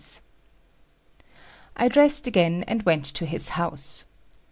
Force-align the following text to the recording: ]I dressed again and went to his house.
]I 1.75 1.87
dressed 1.87 2.25
again 2.25 2.63
and 2.67 2.81
went 2.81 3.05
to 3.05 3.27
his 3.27 3.49
house. 3.49 4.05